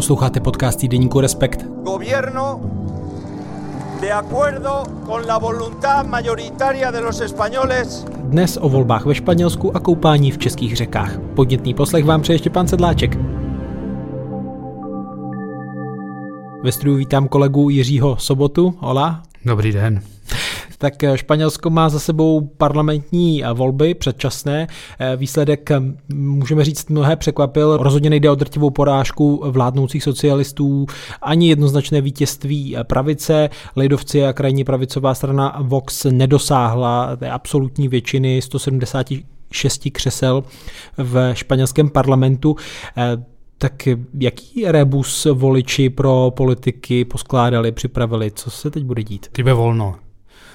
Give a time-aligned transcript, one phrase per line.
[0.00, 1.64] Posloucháte podcast týdeníku Respekt.
[1.84, 2.60] Gobierno
[4.00, 8.04] de acuerdo con la voluntad mayoritaria de los españoles.
[8.18, 11.18] Dnes o volbách ve Španělsku a koupání v českých řekách.
[11.18, 13.18] Podnětný poslech vám přeje Štěpán Sedláček.
[16.62, 18.74] Ve studiu vítám kolegu Jiřího Sobotu.
[18.78, 19.22] Hola.
[19.44, 20.02] Dobrý den.
[20.80, 24.66] Tak eh, Španělsko má za sebou parlamentní eh, volby předčasné.
[24.98, 25.70] Eh, výsledek,
[26.14, 27.76] můžeme říct, mnohé překvapil.
[27.76, 30.86] Rozhodně nejde o drtivou porážku vládnoucích socialistů,
[31.22, 33.50] ani jednoznačné vítězství pravice.
[33.76, 40.44] Lidovci a krajní pravicová strana Vox nedosáhla té absolutní většiny 176 křesel
[40.98, 42.56] v španělském parlamentu.
[43.58, 43.88] Tak
[44.18, 48.30] jaký rebus voliči pro politiky poskládali, připravili?
[48.30, 49.26] Co se teď bude dít?
[49.32, 49.94] Ty volno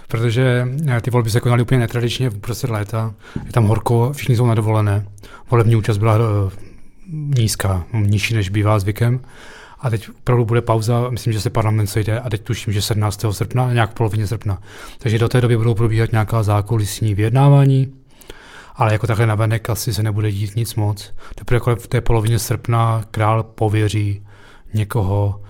[0.07, 3.13] protože eh, ty volby se konaly úplně netradičně v uprostřed léta.
[3.45, 5.05] Je tam horko, všichni jsou na dovolené.
[5.51, 6.51] Volební účast byla uh,
[7.37, 9.19] nízká, nižší než bývá zvykem.
[9.79, 13.25] A teď opravdu bude pauza, myslím, že se parlament sejde a teď tuším, že 17.
[13.31, 14.61] srpna, nějak v polovině srpna.
[14.99, 17.93] Takže do té doby budou probíhat nějaká zákulisní vyjednávání,
[18.75, 21.13] ale jako takhle navenek asi se nebude dít nic moc.
[21.35, 24.25] Teprve jako v té polovině srpna král pověří
[24.73, 25.41] někoho,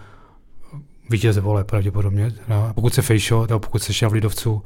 [1.09, 2.31] vítěze vole pravděpodobně.
[2.47, 4.63] No, pokud se Fejšo, nebo pokud se šéf lidovců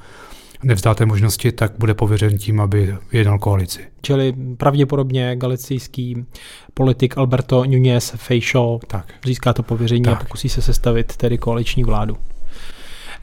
[0.63, 3.79] nevzdá té možnosti, tak bude pověřen tím, aby jednal koalici.
[4.01, 6.25] Čili pravděpodobně galicijský
[6.73, 9.13] politik Alberto Núñez Fejšo tak.
[9.25, 10.13] získá to pověření tak.
[10.13, 12.17] a pokusí se sestavit tedy koaliční vládu.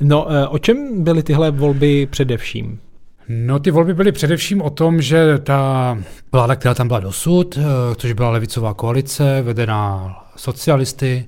[0.01, 2.80] No, eh, o čem byly tyhle volby především?
[3.28, 5.98] No, ty volby byly především o tom, že ta
[6.33, 7.62] vláda, která tam byla dosud, eh,
[7.97, 11.27] což byla levicová koalice, vedená socialisty,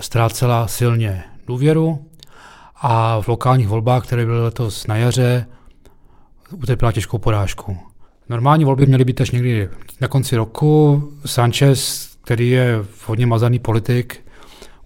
[0.00, 2.04] ztrácela silně důvěru
[2.76, 5.46] a v lokálních volbách, které byly letos na jaře,
[6.52, 7.78] utrpěla těžkou porážku.
[8.28, 9.68] Normální volby měly být až někdy
[10.00, 11.02] na konci roku.
[11.26, 14.24] Sanchez, který je hodně mazaný politik,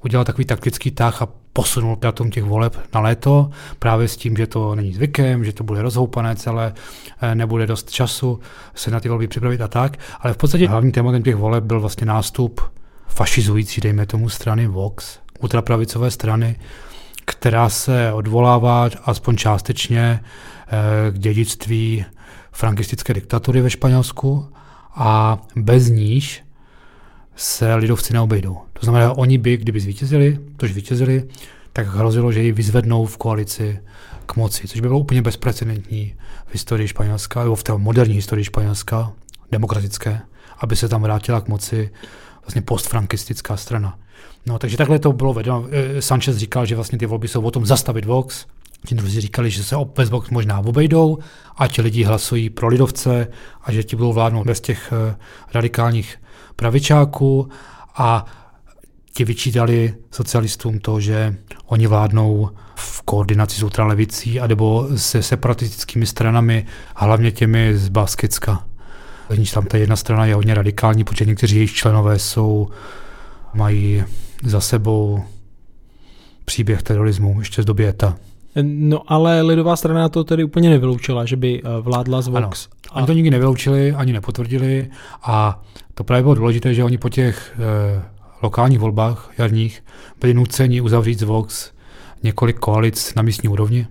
[0.05, 4.47] udělal takový taktický tah a posunul datum těch voleb na léto, právě s tím, že
[4.47, 6.73] to není zvykem, že to bude rozhoupané celé,
[7.21, 8.41] eh, nebude dost času
[8.75, 9.97] se na ty volby připravit a tak.
[10.21, 12.61] Ale v podstatě hlavním tématem těch voleb byl vlastně nástup
[13.15, 16.57] fašizující, dejme tomu, strany Vox, ultrapravicové strany,
[17.25, 22.05] která se odvolává aspoň částečně eh, k dědictví
[22.53, 24.49] frankistické diktatury ve Španělsku
[24.95, 26.45] a bez níž
[27.37, 28.59] se lidovci neobejdou.
[28.73, 31.25] To znamená, oni by, kdyby zvítězili, tož vítězili,
[31.73, 33.81] tak hrozilo, že ji vyzvednou v koalici
[34.27, 36.15] k moci, což by bylo úplně bezprecedentní
[36.47, 39.13] v historii Španělska, nebo v té moderní historii Španělska,
[39.53, 40.21] demokratické,
[40.59, 41.91] aby se tam vrátila k moci
[42.45, 43.99] vlastně postfrankistická strana.
[44.47, 45.67] No, takže takhle to bylo vedeno.
[45.71, 48.47] Eh, Sanchez říkal, že vlastně ty volby jsou o tom zastavit Vox.
[48.87, 51.19] Ti druzí říkali, že se bez Vox možná obejdou
[51.57, 53.29] a ti lidi hlasují pro lidovce
[53.63, 55.17] a že ti budou vládnout bez těch eh,
[55.55, 56.17] radikálních
[56.57, 57.49] pravičáků
[57.97, 58.27] a
[59.13, 66.67] ti vyčítali socialistům to, že oni vládnou v koordinaci s ultralevicí anebo se separatistickými stranami,
[66.97, 68.65] hlavně těmi z Baskicka.
[69.29, 72.69] Když tam ta jedna strana je hodně radikální, protože někteří jejich členové jsou,
[73.55, 74.05] mají
[74.43, 75.25] za sebou
[76.45, 78.17] příběh terorismu ještě z doby ETA.
[78.63, 82.69] No ale lidová strana to tedy úplně nevyloučila, že by eh, vládla z Vox.
[82.91, 82.97] Ano.
[82.97, 84.91] Oni to nikdy nevyloučili, ani nepotvrdili
[85.23, 85.63] a
[85.95, 88.03] to právě bylo důležité, že oni po těch eh,
[88.43, 89.85] lokálních volbách jarních
[90.21, 91.71] byli nuceni uzavřít z Vox
[92.23, 93.87] několik koalic na místní úrovni.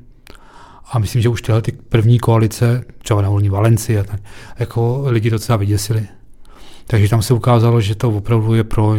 [0.91, 4.19] A myslím, že už tyhle ty první koalice, třeba na Volní Valenci, tak,
[4.59, 6.07] jako lidi docela vyděsili.
[6.88, 8.95] Takže tam se ukázalo, že to opravdu je pro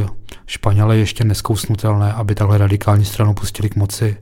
[0.47, 4.17] Španěle ještě neskousnutelné, aby takhle radikální stranu pustili k moci.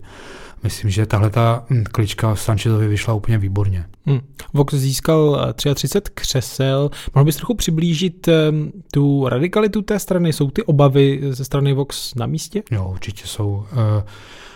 [0.62, 3.84] Myslím, že tahle ta hm, klička Sanchezovi vyšla úplně výborně.
[4.06, 4.20] Hmm.
[4.52, 6.90] Vox získal 33 eh, křesel.
[7.14, 10.32] Mohl bys trochu přiblížit um, tu radikalitu té strany?
[10.32, 12.62] Jsou ty obavy ze strany Vox na místě?
[12.70, 13.64] Jo, určitě jsou.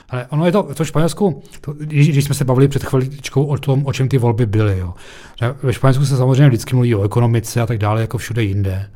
[0.09, 3.87] Ale ono je to, to Španělsku, to, když, jsme se bavili před chviličkou o tom,
[3.87, 4.79] o čem ty volby byly.
[4.79, 4.95] Jo.
[5.63, 8.91] Ve Španělsku se samozřejmě vždycky mluví o ekonomice a tak dále, jako všude jinde.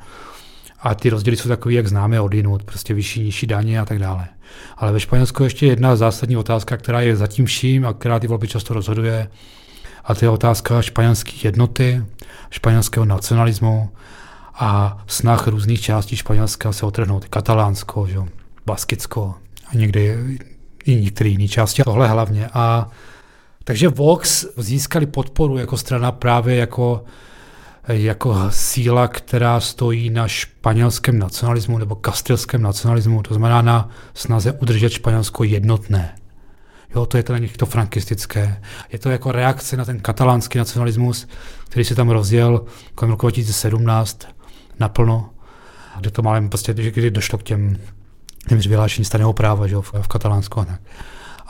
[0.80, 3.98] A ty rozdíly jsou takové, jak známe od jinut, prostě vyšší, nižší daně a tak
[3.98, 4.28] dále.
[4.76, 8.26] Ale ve Španělsku je ještě jedna zásadní otázka, která je zatím vším a která ty
[8.26, 9.28] volby často rozhoduje.
[10.04, 12.04] A to je otázka španělské jednoty,
[12.50, 13.90] španělského nacionalismu
[14.54, 17.24] a snah různých částí Španělska se otrhnout.
[17.24, 18.18] Katalánsko, že?
[18.66, 19.34] Baskicko
[19.66, 20.18] a někdy
[20.84, 22.48] i některé jiné části, tohle hlavně.
[22.52, 22.88] A
[23.64, 27.04] takže Vox získali podporu jako strana právě jako,
[27.88, 34.92] jako síla, která stojí na španělském nacionalismu nebo kastilském nacionalismu, to znamená na snaze udržet
[34.92, 36.14] Španělsko jednotné.
[36.94, 38.62] Jo, to je to to frankistické.
[38.92, 41.28] Je to jako reakce na ten katalánský nacionalismus,
[41.68, 44.26] který se tam rozjel kolem roku 2017
[44.80, 45.30] naplno,
[46.00, 47.76] kde to málem prostě, kdy došlo k těm
[48.50, 50.80] nevím, vyhlášení staného práva že, v, v Katalánsku a tak.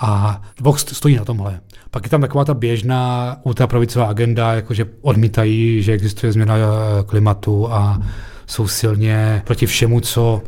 [0.02, 1.60] A Vox stojí na tomhle.
[1.90, 7.72] Pak je tam taková ta běžná ultrapravicová agenda, jakože odmítají, že existuje změna eh, klimatu
[7.72, 8.02] a
[8.46, 10.42] jsou silně proti všemu, co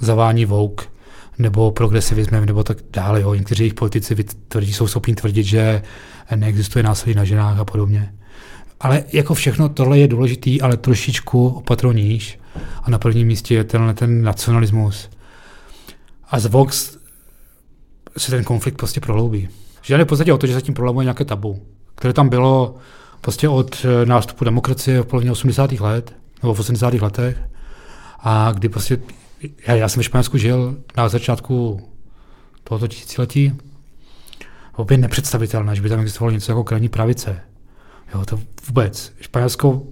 [0.00, 0.88] zavání vouk
[1.38, 3.20] nebo progresivismem, nebo tak dále.
[3.20, 3.34] Jo.
[3.34, 4.14] Někteří jejich politici
[4.48, 5.82] tvrdí, jsou schopni tvrdit, že
[6.34, 8.12] neexistuje násilí na ženách a podobně.
[8.80, 12.38] Ale jako všechno tohle je důležitý, ale trošičku opatroníž.
[12.82, 15.10] A na prvním místě je tenhle ten nacionalismus.
[16.30, 16.96] A z Vox
[18.16, 19.48] se ten konflikt prostě prohloubí.
[19.82, 22.74] Že v podstatě o to, že se tím prolamuje nějaké tabu, které tam bylo
[23.20, 25.72] prostě od eh, nástupu demokracie v polovině 80.
[25.72, 26.94] let, nebo v 80.
[26.94, 27.38] letech,
[28.18, 28.98] a kdy prostě,
[29.66, 31.80] já, já jsem v Španělsku žil na začátku
[32.64, 33.52] tohoto tisíciletí,
[34.76, 37.40] opět nepředstavitelné, že by tam existovalo něco jako krajní pravice.
[38.14, 39.12] Jo, to vůbec.
[39.20, 39.82] Španělsko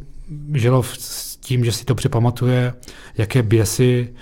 [0.54, 2.74] žilo s tím, že si to připamatuje,
[3.18, 4.14] jaké běsy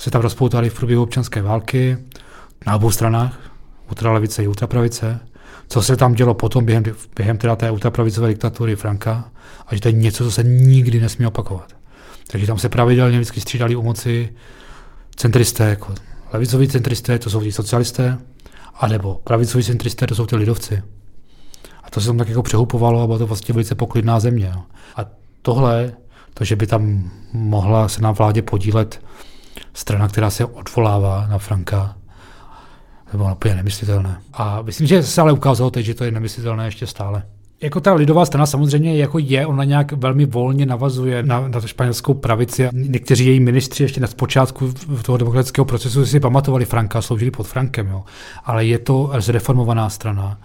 [0.00, 1.98] se tam rozpoutaly v průběhu občanské války
[2.66, 3.38] na obou stranách,
[3.88, 5.20] ultralevice i ultrapravice,
[5.68, 6.84] co se tam dělo potom během,
[7.16, 9.30] během teda té ultrapravicové diktatury Franka
[9.66, 11.72] a že to je něco, co se nikdy nesmí opakovat.
[12.26, 14.32] Takže tam se pravidelně vždycky střídali u moci
[15.16, 15.94] centristé, jako
[16.32, 18.18] levicoví centristé, to jsou ti socialisté,
[18.74, 20.82] anebo pravicoví centristé, to jsou ty lidovci.
[21.84, 24.52] A to se tam tak jako přehupovalo a byla to vlastně velice poklidná země.
[24.96, 25.06] A
[25.42, 25.92] tohle,
[26.34, 29.00] to, že by tam mohla se na vládě podílet
[29.74, 31.96] strana, která se odvolává na Franka,
[33.10, 34.20] to bylo úplně nemyslitelné.
[34.32, 37.22] A myslím, že se ale ukázalo teď, že to je nemyslitelné ještě stále.
[37.62, 42.14] Jako ta lidová strana samozřejmě jako je, ona nějak velmi volně navazuje na, na španělskou
[42.14, 42.68] pravici.
[42.72, 44.72] Někteří její ministři ještě na počátku
[45.02, 48.04] toho demokratického procesu si pamatovali Franka, sloužili pod Frankem, jo.
[48.44, 50.38] ale je to zreformovaná strana.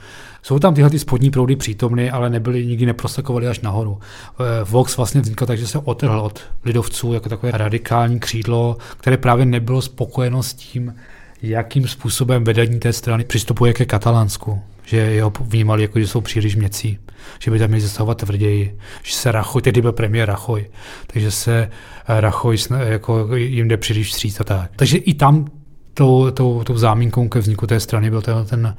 [0.43, 3.99] Jsou tam tyhle ty spodní proudy přítomny, ale nebyly, nikdy neprosakovali až nahoru.
[3.99, 9.17] Eh, Vox vlastně vznikl tak, že se otrhl od lidovců jako takové radikální křídlo, které
[9.17, 10.95] právě nebylo spokojeno s tím,
[11.41, 14.61] jakým způsobem vedení té strany přistupuje ke Katalánsku.
[14.85, 16.99] Že jeho vnímali, jako, že jsou příliš měcí,
[17.39, 20.69] že by tam měli zasahovat tvrději, že se Rachoj, tehdy byl premiér Rachoj,
[21.07, 21.71] takže se
[22.07, 24.71] eh, Rachoj jako jim jde příliš vstříc a tak.
[24.75, 25.45] Takže i tam
[25.93, 28.75] tou, tou, tou zámínkou ke vzniku té strany byl ten, ten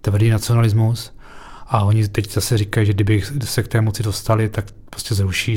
[0.00, 1.12] tvrdý nacionalismus.
[1.66, 5.56] A oni teď zase říkají, že kdyby se k té moci dostali, tak prostě zruší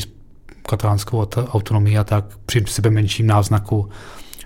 [0.69, 3.89] katalánskou autonomii a tak při sebe menším náznaku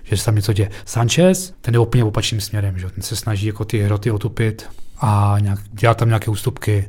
[0.04, 0.70] že se tam něco děje.
[0.84, 2.90] Sanchez, ten je úplně opačným směrem, že?
[2.90, 4.66] ten se snaží jako ty hroty otupit
[4.98, 6.88] a nějak, dělat tam nějaké ústupky.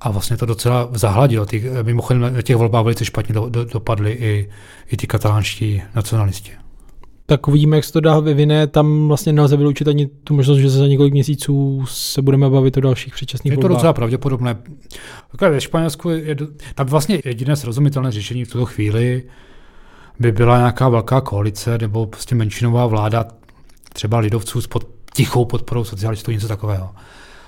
[0.00, 1.46] A vlastně to docela zahladilo.
[1.46, 4.50] Ty, mimochodem na těch volbách velice špatně do, do, dopadly i,
[4.86, 6.52] i ty katalánští nacionalisti.
[7.26, 8.66] Tak uvidíme, jak se to dál vyvine.
[8.66, 12.80] Tam vlastně nelze vyloučit ani tu možnost, že za několik měsíců se budeme bavit o
[12.80, 13.64] dalších předčasných volbách.
[13.64, 14.56] Je to docela pravděpodobné.
[15.40, 16.36] Ve Španělsku je
[16.74, 19.22] tam vlastně jediné srozumitelné řešení v tuto chvíli
[20.18, 23.26] by byla nějaká velká koalice nebo prostě menšinová vláda
[23.92, 26.90] třeba lidovců s pod, tichou podporou socialistů, něco takového.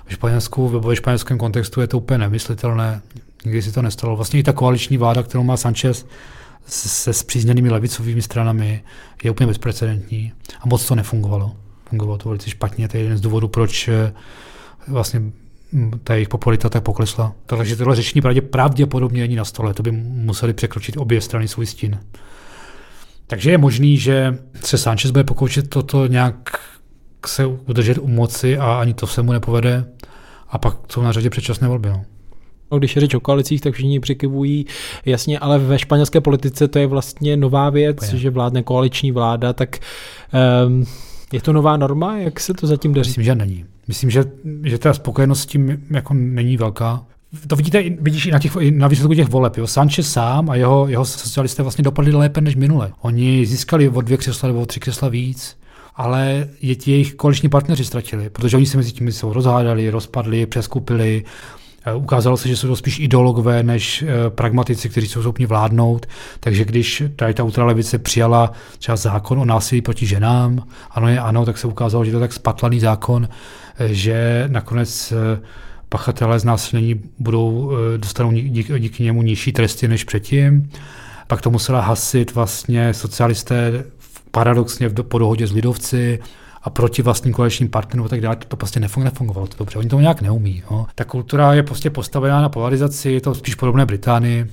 [0.06, 3.02] V Španělsku, ve španělském kontextu je to úplně nemyslitelné,
[3.44, 4.16] nikdy si to nestalo.
[4.16, 6.06] Vlastně i ta koaliční vláda, kterou má Sanchez
[6.66, 8.82] se spřízněnými levicovými stranami,
[9.22, 11.56] je úplně bezprecedentní a moc to nefungovalo.
[11.88, 14.12] Fungovalo to velice špatně, to je jeden z důvodů, proč eh,
[14.88, 15.22] vlastně
[16.04, 17.32] ta jejich popularita tak poklesla.
[17.46, 21.98] Takže tohle řešení pravděpodobně není na stole, to by museli překročit obě strany svůj stín.
[23.26, 26.36] Takže je možný, že se Sanchez bude pokoušet toto nějak
[27.26, 29.84] se udržet u moci a ani to se mu nepovede.
[30.48, 31.88] A pak jsou na řadě předčasné volby.
[31.88, 32.04] No.
[32.70, 34.66] No, když je řeč o koalicích, tak všichni přikivují
[35.04, 38.18] jasně, ale ve španělské politice to je vlastně nová věc, je.
[38.18, 39.78] že vládne koaliční vláda, tak
[40.66, 40.84] um,
[41.32, 42.18] je to nová norma?
[42.18, 43.10] Jak se to zatím daří?
[43.10, 43.64] Myslím, že není.
[43.88, 44.24] Myslím, že,
[44.64, 47.04] že ta spokojenost s tím jako není velká
[47.46, 49.56] to vidíte, vidíš i na, těch, na výsledku těch voleb.
[49.56, 49.66] Jo.
[49.66, 52.92] Sanchez sám a jeho, jeho socialisté vlastně dopadli lépe než minule.
[53.00, 55.56] Oni získali o dvě křesla nebo o tři křesla víc,
[55.96, 60.46] ale je ti jejich koaliční partneři ztratili, protože oni se mezi tím jsou rozhádali, rozpadli,
[60.46, 61.24] přeskupili,
[61.84, 66.06] eh, Ukázalo se, že jsou to spíš ideologové než eh, pragmatici, kteří jsou schopni vládnout.
[66.40, 71.44] Takže když tady ta ultralevice přijala třeba zákon o násilí proti ženám, ano je ano,
[71.44, 73.28] tak se ukázalo, že to je tak spatlaný zákon,
[73.78, 75.12] eh, že nakonec
[75.88, 80.70] pachatelé z násilí budou, eh, dostanou díky, díky němu nižší tresty než předtím.
[81.26, 83.84] Pak to musela hasit vlastně socialisté
[84.30, 86.18] paradoxně po dohodě s lidovci
[86.62, 89.78] a proti vlastním koaličním partnerům a tak dále, to prostě nefungovalo to dobře.
[89.78, 90.62] Oni to nějak neumí.
[90.70, 90.86] Jo.
[90.94, 94.46] Ta kultura je prostě postavená na polarizaci, je to spíš podobné Británii,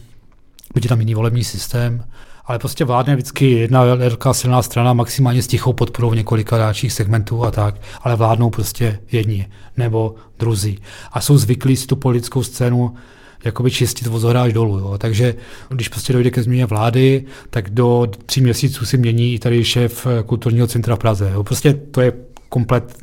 [0.74, 2.04] byť je tam jiný volební systém
[2.46, 7.44] ale prostě vládne vždycky jedna velká silná strana, maximálně s tichou podporou několika dalších segmentů
[7.44, 9.48] a tak, ale vládnou prostě jedni
[9.78, 10.80] nebo druzí.
[11.12, 12.96] A jsou zvyklí si tu politickou scénu
[13.44, 14.80] jakoby čistit od až dolů.
[14.80, 14.98] Jo.
[14.98, 15.36] Takže
[15.70, 20.08] když prostě dojde ke změně vlády, tak do tří měsíců si mění i tady šéf
[20.26, 21.32] kulturního centra v Praze.
[21.34, 21.44] Jo.
[21.44, 22.14] Prostě to je
[22.50, 22.98] komplet,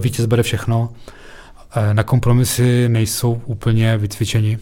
[0.00, 0.92] vítěz bere všechno.
[1.92, 4.58] Na kompromisy nejsou úplně vycvičeni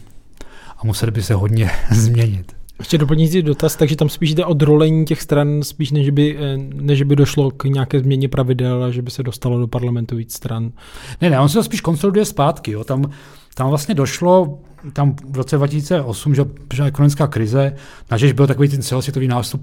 [0.78, 2.57] a museli by se hodně změnit.
[2.78, 6.56] Ještě doplňující dotaz, takže tam spíš jde o drolení těch stran, spíš než by, eh,
[6.74, 10.34] než by došlo k nějaké změně pravidel a že by se dostalo do parlamentu víc
[10.34, 10.72] stran.
[11.20, 12.70] Ne, ne, on se to spíš konsoliduje zpátky.
[12.70, 12.84] Jo.
[12.84, 13.10] Tam,
[13.54, 14.58] tam vlastně došlo,
[14.92, 17.76] tam v roce 2008, že přišla ekonomická krize,
[18.10, 19.62] nažež byl takový ten celosvětový nástup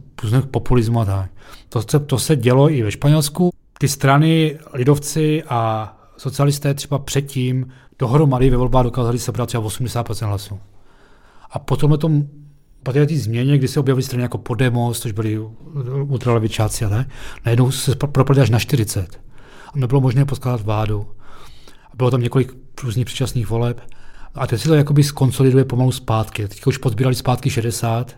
[0.51, 1.31] populismu a tak.
[1.69, 3.51] To se, to se dělo i ve Španělsku.
[3.79, 7.67] Ty strany, lidovci a socialisté třeba předtím
[7.99, 10.59] dohromady ve volbách dokázali sebrat třeba 80% hlasů.
[11.51, 12.23] A potom tom
[12.85, 15.39] po té změně, kdy se objevily strany jako Podemos, což byli
[16.07, 17.09] ultralevičáci a ne,
[17.45, 19.19] najednou se propadly až na 40.
[19.73, 21.07] A nebylo možné poskládat vládu.
[21.91, 23.81] A bylo tam několik různých předčasných voleb.
[24.35, 26.47] A teď si to jakoby skonsoliduje pomalu zpátky.
[26.47, 28.17] Teď už pozbírali zpátky 60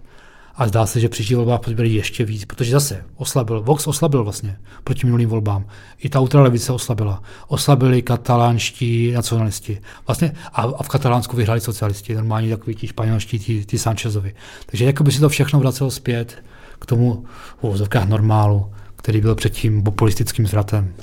[0.58, 4.58] a zdá se, že příští volbách pozběrají ještě víc, protože zase oslabil, Vox oslabil vlastně
[4.84, 5.66] proti minulým volbám.
[6.00, 7.24] I ta ultralevice oslabila.
[7.48, 9.82] Oslabili katalánští nacionalisti.
[10.08, 14.36] Vlastně a, a v Katalánsku vyhráli socialisti, normální takový ti španělští, ti, ti Sanchezovi.
[14.66, 16.44] Takže jako by si to všechno vracelo zpět
[16.80, 17.26] k tomu
[17.62, 20.94] v normálu, který byl předtím populistickým zvratem.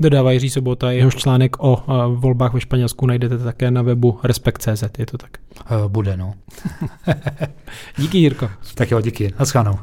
[0.00, 1.82] Dodává Jiří Sobota, jehož článek o
[2.14, 5.30] volbách ve Španělsku najdete také na webu Respekt.cz, je to tak?
[5.70, 6.34] Uh, bude, no.
[7.98, 8.50] díky, Jirko.
[8.74, 9.34] Tak jo, díky.
[9.38, 9.78] Naschledanou.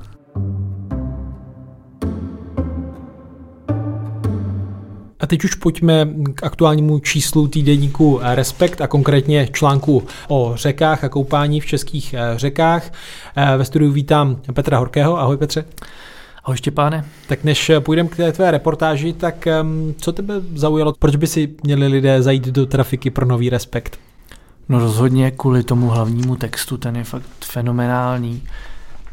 [5.20, 11.10] A teď už pojďme k aktuálnímu číslu týdenníku Respekt a konkrétně článku o řekách a
[11.10, 12.92] koupání v českých řekách.
[13.58, 15.20] Ve studiu vítám Petra Horkého.
[15.20, 15.66] Ahoj Petře.
[16.44, 17.06] Ahoj Štěpáne.
[17.28, 19.48] Tak než půjdeme k té tvé reportáži, tak
[19.98, 20.94] co tebe zaujalo?
[21.00, 24.00] Proč by si měli lidé zajít do trafiky pro nový respekt?
[24.70, 28.44] No rozhodně kvůli tomu hlavnímu textu, ten je fakt fenomenální.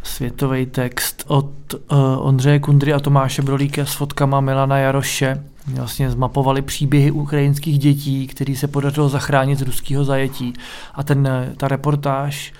[0.03, 5.45] Světový text od uh, Ondřeje Kundry a Tomáše Brolíka s fotkama Milana Jaroše.
[5.67, 10.53] Vlastně zmapovali příběhy ukrajinských dětí, který se podařilo zachránit z ruského zajetí.
[10.95, 12.53] A ten, ta reportáž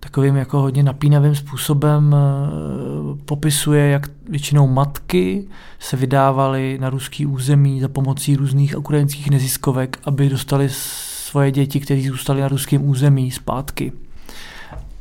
[0.00, 5.44] takovým jako hodně napínavým způsobem eh, popisuje, jak většinou matky
[5.78, 12.02] se vydávaly na ruský území za pomocí různých ukrajinských neziskovek, aby dostali svoje děti, které
[12.08, 13.92] zůstaly na ruském území, zpátky.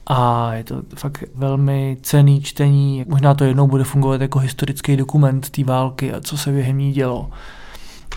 [0.07, 3.05] A je to fakt velmi cený čtení.
[3.07, 6.91] Možná to jednou bude fungovat jako historický dokument té války a co se během ní
[6.91, 7.29] dělo.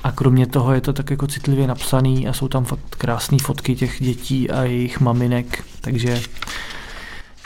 [0.02, 3.76] A kromě toho je to tak jako citlivě napsaný a jsou tam fakt krásné fotky
[3.76, 5.64] těch dětí a jejich maminek.
[5.80, 6.23] Takže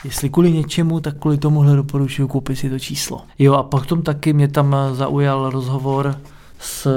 [0.03, 3.21] jestli kvůli něčemu, tak kvůli tomuhle doporučuji koupit si to číslo.
[3.39, 6.15] Jo a potom taky mě tam zaujal rozhovor
[6.59, 6.87] s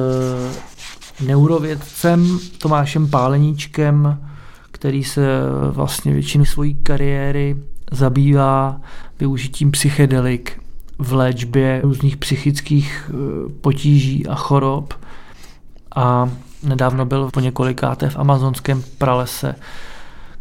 [1.26, 4.18] neurovědcem Tomášem Páleníčkem,
[4.70, 5.26] který se
[5.70, 7.56] vlastně většinu své kariéry
[7.92, 8.80] zabývá
[9.20, 10.62] využitím psychedelik
[10.98, 14.94] v léčbě různých psychických eh, potíží a chorob.
[15.96, 16.30] A
[16.62, 19.54] nedávno byl po několikáté v amazonském pralese,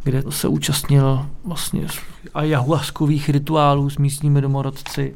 [0.03, 1.87] kde se účastnil vlastně
[2.33, 5.15] ayahuaskových rituálů s místními domorodci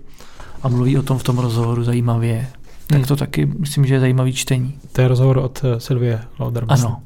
[0.63, 2.47] a mluví o tom v tom rozhovoru zajímavě.
[2.87, 4.79] Tak to taky myslím, že je zajímavý čtení.
[4.91, 6.65] To je rozhovor od eh, Silvie Lauder.
[6.67, 7.01] Ano.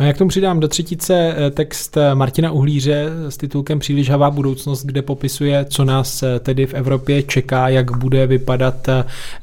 [0.00, 4.30] No, jak tomu přidám do třetice eh, text eh, Martina Uhlíře s titulkem Příliš havá
[4.30, 8.88] budoucnost, kde popisuje, co nás tedy v Evropě čeká, jak bude vypadat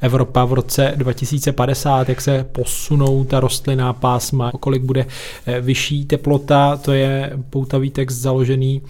[0.00, 5.06] Evropa v roce 2050, jak se posunou ta rostlinná pásma, kolik bude
[5.60, 6.76] vyšší teplota.
[6.76, 8.82] To je poutavý text založený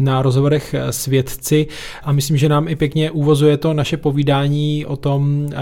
[0.00, 1.66] na rozhovorech s vědci
[2.02, 5.56] a myslím, že nám i pěkně uvozuje to naše povídání o tom, eh,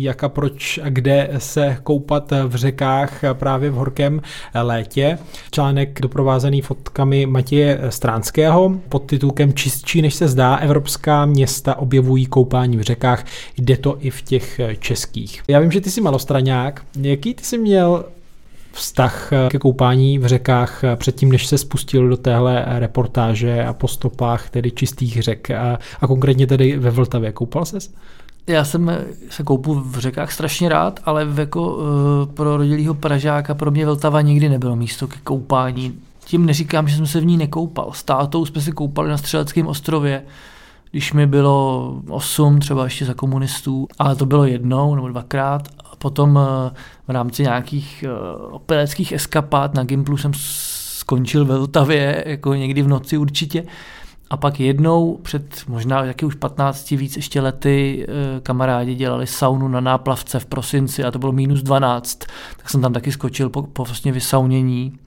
[0.00, 4.22] jak a proč a kde se koupat v řekách právě v horkém
[4.54, 5.18] létě.
[5.50, 12.76] Článek doprovázený fotkami Matěje Stránského pod titulkem Čistší než se zdá, evropská města objevují koupání
[12.76, 13.24] v řekách,
[13.58, 15.42] jde to i v těch českých.
[15.48, 16.82] Já vím, že ty jsi malostraňák.
[17.00, 18.04] Jaký ty jsi měl
[18.76, 23.72] vztah eh, ke koupání v řekách eh, předtím, než se spustil do téhle reportáže a
[23.72, 27.32] po stopách tedy čistých řek a, a konkrétně tedy ve Vltavě.
[27.32, 27.94] Koupal ses?
[28.46, 31.82] Já jsem eh, se koupu v řekách strašně rád, ale jako uh,
[32.34, 35.94] pro rodilýho Pražáka pro mě Vltava nikdy nebylo místo ke koupání.
[36.24, 37.92] Tím neříkám, že jsem se v ní nekoupal.
[37.92, 40.22] S tátou jsme se koupali na Střeleckém ostrově,
[40.90, 45.68] když mi bylo 8, třeba ještě za komunistů, ale to bylo jednou nebo dvakrát
[46.06, 46.70] Potom eh,
[47.08, 48.10] v rámci nějakých eh,
[48.50, 53.64] opereckých eskapát na Gimplu jsem skončil ve Vltavě, jako někdy v noci určitě.
[54.30, 59.68] A pak jednou před možná taky už 15 víc ještě lety eh, kamarádi dělali saunu
[59.68, 62.18] na náplavce v prosinci a to bylo minus 12,
[62.56, 64.98] tak jsem tam taky skočil po, po vlastně vysaunění.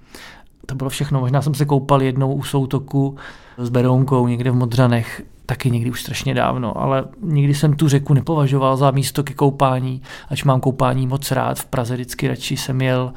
[0.65, 1.19] to bylo všechno.
[1.19, 3.15] Možná jsem se koupal jednou u soutoku
[3.57, 8.13] s Berounkou někde v Modřanech, taky někdy už strašně dávno, ale nikdy jsem tu řeku
[8.13, 11.59] nepovažoval za místo ke koupání, ač mám koupání moc rád.
[11.59, 13.13] V Praze vždycky radši jsem jel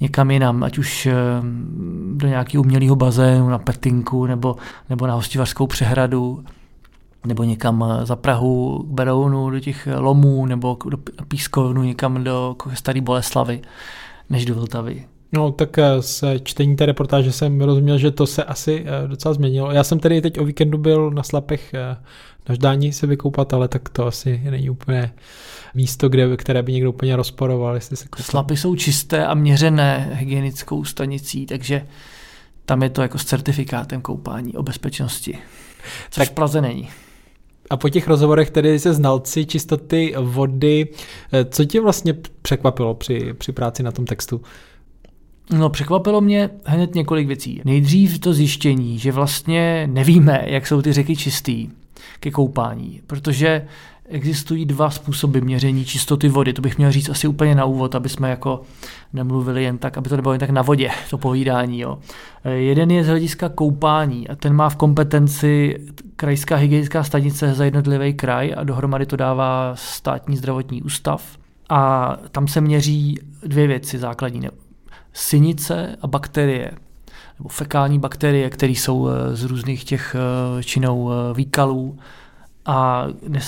[0.00, 1.08] někam jinam, ať už
[2.14, 4.56] do nějakého umělého bazénu na Petinku nebo,
[4.90, 6.44] nebo na hostivařskou přehradu
[7.26, 13.00] nebo někam za Prahu k Berounu do těch lomů nebo do Pískovnu někam do Staré
[13.00, 13.60] Boleslavy
[14.30, 15.04] než do Vltavy.
[15.36, 19.34] No, tak eh, z čtení té reportáže jsem rozuměl, že to se asi eh, docela
[19.34, 19.70] změnilo.
[19.70, 21.96] Já jsem tady teď o víkendu byl na Slapech eh,
[22.48, 25.12] na ždání se vykoupat, ale tak to asi není úplně
[25.74, 27.74] místo, kde, které by někdo úplně rozporoval.
[27.74, 31.86] Jestli se Slapy jsou čisté a měřené hygienickou stanicí, takže
[32.64, 35.38] tam je to jako s certifikátem koupání o bezpečnosti.
[36.10, 36.88] Což tak v Praze není.
[37.70, 40.88] A po těch rozhovorech tedy se znalci čistoty vody,
[41.50, 44.40] co tě vlastně překvapilo při, při práci na tom textu?
[45.50, 47.62] No, překvapilo mě hned několik věcí.
[47.64, 51.68] Nejdřív to zjištění, že vlastně nevíme, jak jsou ty řeky čistý
[52.20, 53.66] ke koupání, protože
[54.08, 56.52] existují dva způsoby měření čistoty vody.
[56.52, 58.62] To bych měl říct asi úplně na úvod, aby jsme jako
[59.12, 61.80] nemluvili jen tak, aby to nebylo jen tak na vodě, to povídání.
[61.80, 61.98] Jo.
[62.44, 65.76] Jeden je z hlediska koupání a ten má v kompetenci
[66.16, 71.38] krajská hygienická stanice za jednotlivý kraj a dohromady to dává státní zdravotní ústav.
[71.68, 74.40] A tam se měří dvě věci základní
[75.16, 76.70] synice a bakterie,
[77.38, 80.16] nebo fekální bakterie, které jsou eh, z různých těch
[80.58, 81.98] eh, činou eh, výkalů.
[82.66, 83.06] A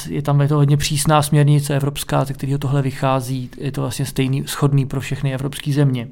[0.09, 3.51] je tam je to hodně přísná směrnice evropská, ze kterého tohle vychází.
[3.59, 6.09] Je to vlastně stejný, schodný pro všechny evropské země.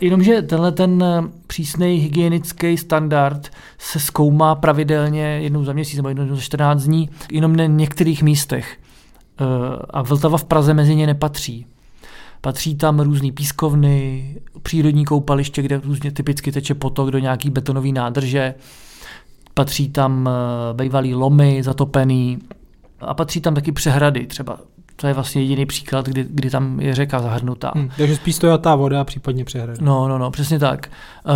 [0.00, 1.04] Jenomže tenhle ten
[1.46, 7.56] přísný hygienický standard se zkoumá pravidelně jednou za měsíc nebo jednou za 14 dní, jenom
[7.56, 8.76] na některých místech.
[9.90, 11.66] A Vltava v Praze mezi ně nepatří.
[12.40, 18.54] Patří tam různé pískovny, přírodní koupaliště, kde různě typicky teče potok do nějaký betonový nádrže.
[19.54, 22.38] Patří tam eh, bývalý lomy zatopený
[23.00, 24.58] a patří tam taky přehrady, třeba
[25.00, 27.72] to je vlastně jediný příklad, kdy, kdy tam je řeka zahrnutá.
[27.74, 29.78] Hmm, takže spíš stojatá voda, případně přehrada.
[29.80, 30.90] No, no, no, přesně tak.
[31.24, 31.32] Uh,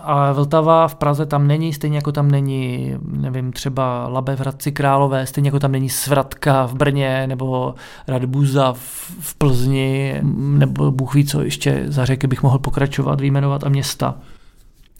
[0.00, 4.72] a Vltava v Praze tam není, stejně jako tam není, nevím, třeba Labe v Hradci
[4.72, 7.74] Králové, stejně jako tam není Svratka v Brně, nebo
[8.08, 10.20] Radbuza v, v Plzni,
[10.58, 14.14] nebo Bůh ví, co ještě za řeky bych mohl pokračovat, vyjmenovat a města.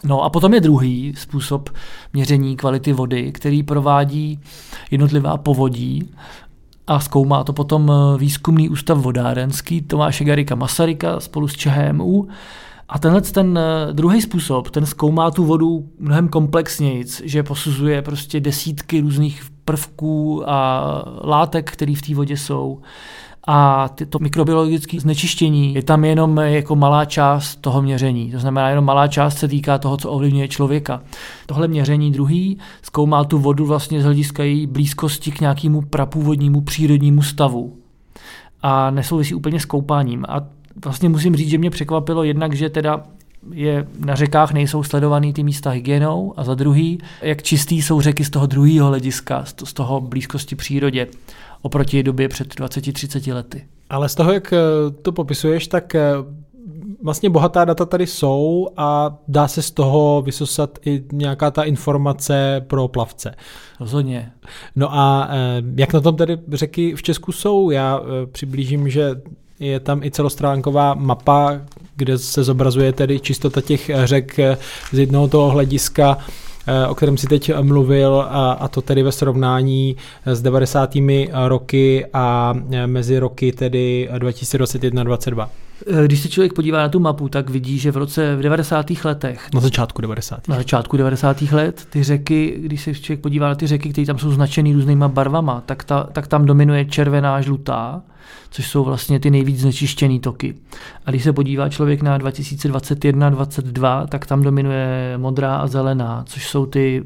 [0.04, 1.70] No a potom je druhý způsob
[2.12, 4.40] měření kvality vody, který provádí
[4.90, 6.10] jednotlivá povodí
[6.86, 12.28] a zkoumá to potom eh, výzkumný ústav vodárenský Tomáše Garika Masaryka spolu s ČHMU.
[12.88, 18.40] A tenhle ten eh, druhý způsob, ten zkoumá tu vodu mnohem komplexněji, že posuzuje prostě
[18.40, 20.90] desítky různých prvků a
[21.24, 22.80] látek, které v té vodě jsou
[23.46, 28.30] a to mikrobiologické znečištění je tam jenom jako malá část toho měření.
[28.32, 31.02] To znamená, jenom malá část se týká toho, co ovlivňuje člověka.
[31.46, 37.22] Tohle měření druhý zkoumá tu vodu vlastně z hlediska její blízkosti k nějakému prapůvodnímu přírodnímu
[37.22, 37.76] stavu.
[38.62, 40.24] A nesouvisí úplně s koupáním.
[40.28, 40.40] A
[40.84, 43.02] vlastně musím říct, že mě překvapilo jednak, že teda
[43.52, 48.24] je na řekách nejsou sledovaný ty místa hygienou a za druhý, jak čistý jsou řeky
[48.24, 51.06] z toho druhého hlediska, z toho blízkosti přírodě
[51.64, 53.64] oproti době před 20-30 lety.
[53.90, 54.58] Ale z toho, jak eh,
[55.02, 56.12] to popisuješ, tak eh,
[57.02, 62.64] vlastně bohatá data tady jsou a dá se z toho vysosat i nějaká ta informace
[62.66, 63.34] pro plavce.
[63.80, 64.32] Rozhodně.
[64.76, 67.70] No a eh, jak na tom tedy řeky v Česku jsou?
[67.70, 68.00] Já
[68.32, 69.20] přiblížím, že
[69.60, 71.60] je tam i celostránková mapa,
[71.96, 74.36] kde se zobrazuje tedy čistota těch řek
[74.92, 76.18] z jednoho toho hlediska
[76.88, 79.96] o kterém si teď mluvil, a, a to tedy ve srovnání
[80.26, 80.90] s 90.
[81.46, 85.42] roky a eh, mezi roky tedy 2021-2022.
[85.42, 85.63] Eh,
[86.06, 88.86] když se člověk podívá na tu mapu, tak vidí, že v roce v 90.
[89.04, 89.48] letech.
[89.54, 90.48] Na začátku 90.
[90.48, 91.42] Na začátku 90.
[91.42, 95.08] let ty řeky, když se člověk podívá na ty řeky, které tam jsou značený různýma
[95.08, 98.02] barvama, tak, ta, tak tam dominuje červená, žlutá
[98.50, 100.54] což jsou vlastně ty nejvíc znečištěné toky.
[101.06, 106.66] A když se podívá člověk na 2021-2022, tak tam dominuje modrá a zelená, což jsou
[106.66, 107.04] ty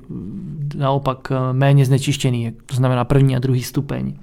[0.77, 4.15] naopak méně znečištěný, to znamená první a druhý stupeň.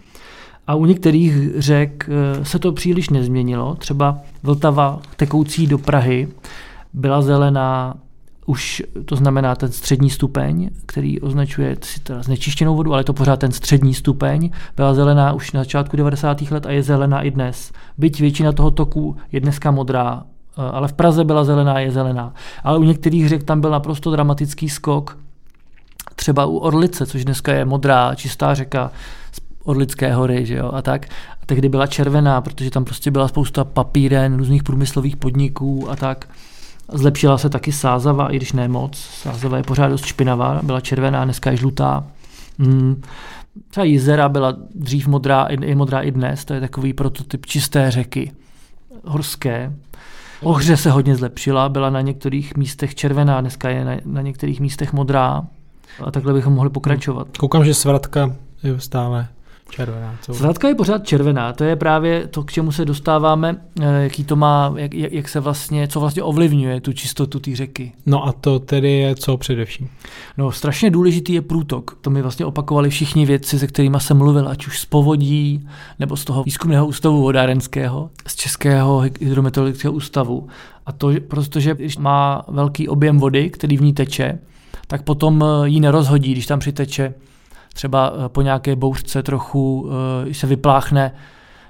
[0.67, 3.75] A u některých řek eh, se to příliš nezměnilo.
[3.75, 6.28] Třeba Vltava tekoucí do Prahy
[6.93, 7.95] byla zelená
[8.45, 13.39] už to znamená ten střední stupeň, který označuje teda znečištěnou vodu, ale je to pořád
[13.39, 16.41] ten střední stupeň, byla zelená už na začátku 90.
[16.41, 17.71] let a je zelená i dnes.
[17.97, 20.23] Byť většina toho toku je dneska modrá,
[20.58, 22.34] eh, ale v Praze byla zelená, je zelená.
[22.63, 25.17] Ale u některých řek tam byl naprosto dramatický skok,
[26.15, 28.91] třeba u Orlice, což dneska je modrá, čistá řeka
[29.32, 31.06] z Orlické hory, že jo, a tak.
[31.41, 36.28] A tehdy byla červená, protože tam prostě byla spousta papíren, různých průmyslových podniků a tak
[36.93, 38.97] Zlepšila se taky sázava, i když ne moc.
[38.97, 42.04] Sázava je pořád dost špinavá, byla červená, dneska je žlutá.
[42.58, 43.01] Mm.
[43.69, 48.32] Třeba Jizera byla dřív modrá, je modrá i dnes, to je takový prototyp čisté řeky,
[49.04, 49.73] horské.
[50.41, 54.93] Ohře se hodně zlepšila, byla na některých místech červená, dneska je na, na některých místech
[54.93, 55.47] modrá.
[56.04, 57.28] A takhle bychom mohli pokračovat.
[57.38, 59.28] Koukám, že svratka je stále
[59.69, 60.17] Červená.
[60.21, 60.34] Co?
[60.34, 64.36] Sladka je pořád červená, to je právě to, k čemu se dostáváme, eh, jaký to
[64.36, 67.91] má, jak, jak se vlastně, co vlastně ovlivňuje tu čistotu té řeky.
[68.06, 69.89] No a to tedy je co především?
[70.38, 71.97] No strašně důležitý je průtok.
[72.01, 75.67] To mi vlastně opakovali všichni vědci, se kterými jsem mluvil, ať už z povodí,
[75.99, 80.47] nebo z toho výzkumného ústavu vodárenského, z Českého hydrometeorologického ústavu.
[80.86, 84.39] A to, protože když má velký objem vody, který v ní teče,
[84.88, 87.13] tak potom eh, ji nerozhodí, když tam přiteče
[87.75, 89.89] třeba eh, po nějaké bouřce trochu
[90.29, 91.11] eh, se vypláchne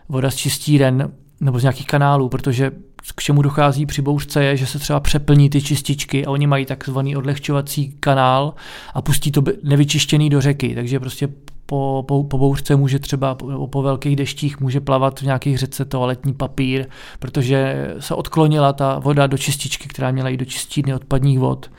[0.10, 2.72] voda z čistíren nebo z nějakých kanálů, protože
[3.16, 6.66] k čemu dochází při bouřce je, že se třeba přeplní ty čističky a oni mají
[6.66, 8.54] takzvaný odlehčovací kanál
[8.94, 11.28] a pustí to nevyčištěný do řeky, takže prostě
[11.66, 15.86] po, po, po bouřce může třeba po, po velkých deštích může plavat v nějakých řece
[15.86, 16.86] toaletní papír,
[17.20, 21.70] protože se odklonila ta voda do čističky, která měla jít do čistírny odpadních vod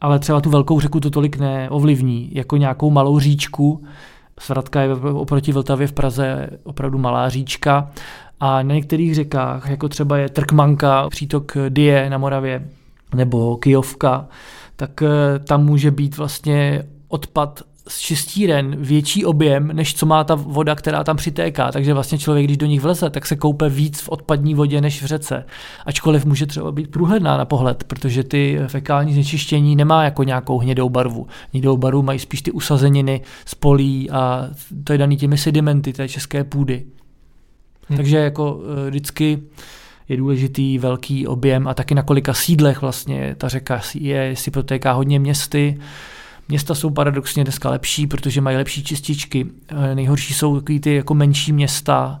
[0.00, 3.84] ale třeba tu velkou řeku to tolik neovlivní, jako nějakou malou říčku.
[4.40, 7.90] Svratka je oproti Vltavě v Praze opravdu malá říčka
[8.40, 12.68] a na některých řekách, jako třeba je Trkmanka, přítok Die na Moravě,
[13.14, 14.26] nebo Kijovka,
[14.76, 20.34] tak eh, tam může být vlastně odpad z čistíren větší objem, než co má ta
[20.34, 21.72] voda, která tam přitéká.
[21.72, 25.02] Takže vlastně člověk, když do nich vleze, tak se koupe víc v odpadní vodě než
[25.02, 25.44] v řece.
[25.86, 30.88] Ačkoliv může třeba být průhledná na pohled, protože ty fekální znečištění nemá jako nějakou hnědou
[30.88, 31.26] barvu.
[31.52, 34.48] Hnědou barvu mají spíš ty usazeniny z polí a
[34.84, 36.84] to je daný těmi sedimenty té české půdy.
[37.88, 37.96] Hmm.
[37.96, 39.42] Takže jako e, vždycky
[40.08, 44.92] je důležitý velký objem a taky na kolika sídlech vlastně ta řeka je, jestli protéká
[44.92, 45.78] hodně městy,
[46.48, 49.46] Města jsou paradoxně dneska lepší, protože mají lepší čističky.
[49.68, 52.20] Eh, nejhorší jsou takový ty jako menší města,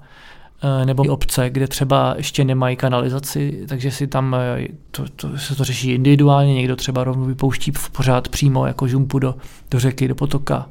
[0.62, 5.54] eh, nebo obce, kde třeba ještě nemají kanalizaci, takže si tam eh, to, to, se
[5.56, 9.34] to řeší individuálně, někdo třeba rovnou vypouští pořád přímo jako žumpu do,
[9.70, 10.68] do řeky, do potoka.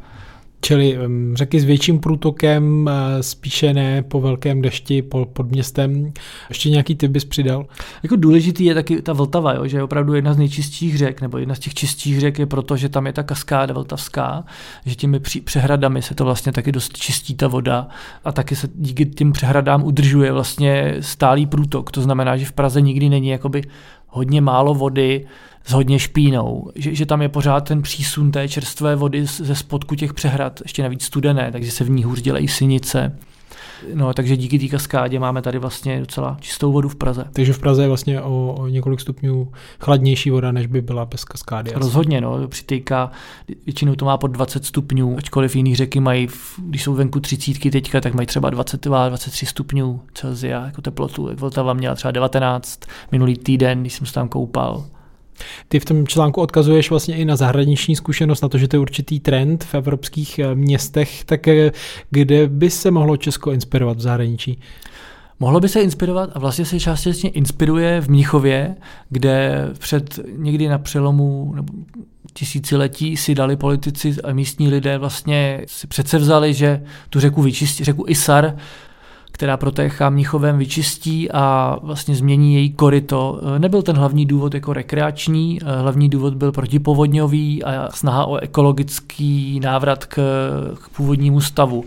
[0.66, 0.98] Čili
[1.34, 2.90] řeky s větším průtokem,
[3.22, 6.14] spíše ne po velkém dešti po, pod městem.
[6.50, 7.66] Ještě nějaký typ bys přidal?
[8.04, 11.38] Jako důležitý je taky ta Vltava, jo, že je opravdu jedna z nejčistších řek, nebo
[11.38, 14.44] jedna z těch čistých řek je proto, že tam je ta kaskáda vltavská,
[14.86, 17.88] že těmi přehradami se to vlastně taky dost čistí ta voda
[18.24, 21.92] a taky se díky těm přehradám udržuje vlastně stálý průtok.
[21.92, 23.62] To znamená, že v Praze nikdy není jakoby
[24.08, 25.26] hodně málo vody,
[25.66, 29.96] s hodně špínou, že, že tam je pořád ten přísun té čerstvé vody ze spodku
[29.96, 33.18] těch přehrad, ještě navíc studené, takže se v ní hůř dělají synice.
[33.94, 37.26] No, takže díky té kaskádě máme tady vlastně docela čistou vodu v Praze.
[37.34, 41.24] Takže v Praze je vlastně o, o několik stupňů chladnější voda, než by byla bez
[41.24, 41.72] kaskády.
[41.76, 43.12] Rozhodně, no, přitýká,
[43.66, 48.02] většinou to má pod 20 stupňů, ačkoliv jiný řeky mají, když jsou venku třicítky teďka,
[48.02, 51.30] tak mají třeba 22, 23 stupňů Celsia jako teplotu.
[51.36, 52.80] Vltava měla třeba 19
[53.12, 54.86] minulý týden, když jsem se tam koupal.
[55.68, 58.80] Ty v tom článku odkazuješ vlastně i na zahraniční zkušenost, na to, že to je
[58.80, 61.72] určitý trend v evropských eh, městech, tak eh,
[62.10, 64.60] kde by se mohlo Česko inspirovat v zahraničí?
[65.40, 68.76] Mohlo by se inspirovat a vlastně se částečně inspiruje v Mnichově,
[69.10, 71.74] kde před někdy na přelomu nebo
[72.34, 77.84] tisíciletí si dali politici a místní lidé vlastně si přece vzali, že tu řeku vyčistí,
[77.84, 78.56] řeku Isar
[79.36, 83.42] která protéchá Mnichovem, vyčistí a vlastně změní její koryto.
[83.58, 90.06] Nebyl ten hlavní důvod jako rekreační, hlavní důvod byl protipovodňový a snaha o ekologický návrat
[90.06, 90.16] k,
[90.80, 91.84] k původnímu stavu.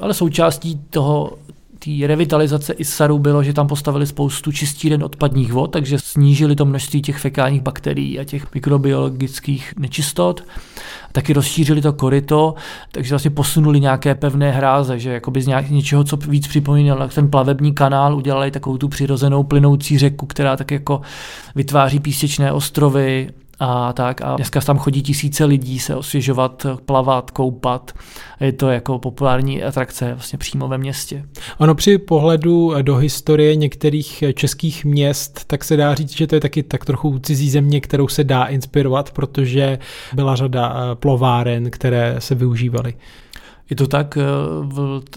[0.00, 1.32] Ale součástí toho
[1.78, 7.02] té revitalizace ISARu bylo, že tam postavili spoustu čistíren odpadních vod, takže snížili to množství
[7.02, 10.44] těch fekálních bakterií a těch mikrobiologických nečistot.
[11.12, 12.54] Taky rozšířili to koryto,
[12.92, 17.30] takže vlastně posunuli nějaké pevné hráze, že jakoby z nějak, něčeho, co víc připomínalo ten
[17.30, 21.00] plavební kanál, udělali takovou tu přirozenou plynoucí řeku, která tak jako
[21.54, 24.22] vytváří písečné ostrovy, a tak.
[24.22, 27.92] A dneska tam chodí tisíce lidí se osvěžovat, plavat, koupat.
[28.40, 31.24] Je to jako populární atrakce vlastně přímo ve městě.
[31.58, 36.40] Ano, při pohledu do historie některých českých měst, tak se dá říct, že to je
[36.40, 39.78] taky tak trochu cizí země, kterou se dá inspirovat, protože
[40.12, 42.94] byla řada eh, plováren, které se využívaly.
[43.70, 44.22] Je to tak, eh,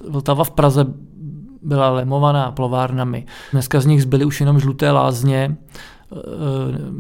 [0.10, 0.86] Vltava v Praze
[1.62, 3.25] byla lemovaná plovárnami.
[3.51, 5.58] Dneska z nich zbyly už jenom žluté lázně,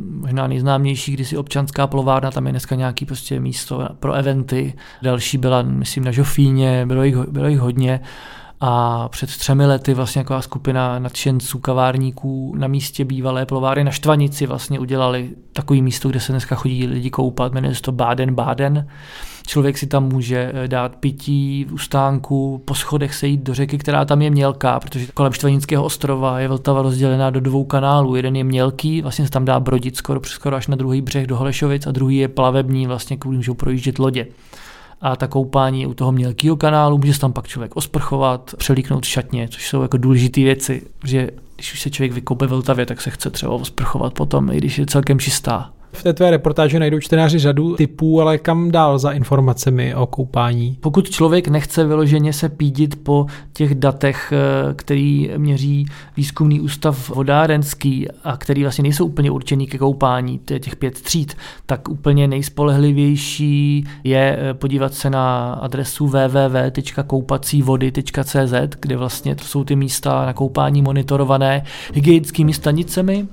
[0.09, 4.73] možná nejznámější kdysi občanská plovárna, tam je dneska nějaký prostě místo pro eventy.
[5.01, 7.99] Další byla, myslím, na Žofíně, bylo jich, bylo jich hodně.
[8.63, 14.45] a před třemi lety vlastně taková skupina nadšenců, kavárníků na místě bývalé plovárny na Štvanici
[14.45, 18.87] vlastně udělali takový místo, kde se dneska chodí lidi koupat, jmenuje se to Baden Baden.
[19.51, 23.77] Člověk si tam může eh, dát pití v ustánku, po schodech se jít do řeky,
[23.77, 28.15] která tam je mělká, protože kolem Štvanického ostrova je Vltava rozdělená do dvou kanálů.
[28.15, 31.37] Jeden je mělký, vlastně se tam dá brodit skoro, skoro až na druhý břeh do
[31.37, 34.27] Holešovic a druhý je plavební, vlastně kvůli můžou projíždět lodě
[35.01, 39.47] a ta koupání u toho mělkého kanálu, může se tam pak člověk osprchovat, přelíknout šatně,
[39.47, 43.09] což jsou jako důležité věci, že když už se člověk vykoupe v Vltavě, tak se
[43.09, 45.71] chce třeba osprchovat potom, i když je celkem čistá.
[45.93, 50.77] V té tvé reportáži najdou čtenáři řadu typů, ale kam dál za informacemi o koupání?
[50.81, 54.37] Pokud člověk nechce vyloženě se pídit po těch datech, eh,
[54.73, 55.85] který měří
[56.17, 61.89] výzkumný ústav vodárenský a který vlastně nejsou úplně určený ke koupání, těch pět tříd, tak
[61.89, 70.25] úplně nejspolehlivější je eh, podívat se na adresu www.koupacívody.cz, kde vlastně to jsou ty místa
[70.25, 73.27] na koupání monitorované hygienickými stanicemi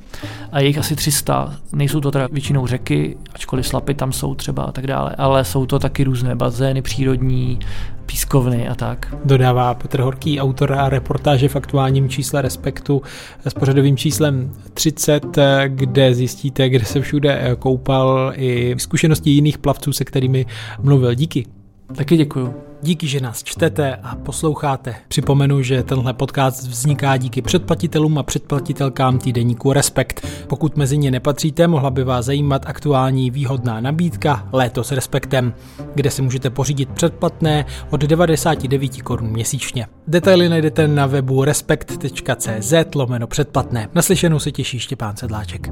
[0.53, 1.55] a jejich asi 300.
[1.73, 5.67] Nejsou to teda většinou řeky, ačkoliv slapy tam jsou třeba a tak dále, ale jsou
[5.67, 7.59] to taky různé bazény přírodní,
[8.07, 9.15] pískovny a tak.
[9.25, 13.03] Dodává Petr Horký, autor a reportáže v aktuálním čísle Respektu
[13.45, 20.05] s pořadovým číslem 30, kde zjistíte, kde se všude koupal i zkušenosti jiných plavců, se
[20.05, 20.47] kterými
[20.83, 21.15] mluvil.
[21.15, 21.58] Díky.
[21.97, 22.55] Taky děkuju.
[22.83, 24.95] Díky, že nás čtete a posloucháte.
[25.09, 30.27] Připomenu, že tenhle podcast vzniká díky předplatitelům a předplatitelkám týdeníku Respekt.
[30.47, 35.55] Pokud mezi ně nepatříte, mohla by vás zajímat aktuální výhodná nabídka Léto s Respektem,
[35.95, 39.87] kde si můžete pořídit předplatné od 99 korun měsíčně.
[40.07, 43.89] Detaily najdete na webu respekt.cz lomeno předplatné.
[43.95, 45.71] Naslyšenou se těší Štěpán Sedláček.